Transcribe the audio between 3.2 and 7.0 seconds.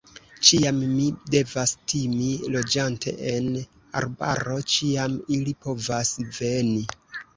en arbaro, ĉiam ili povas veni!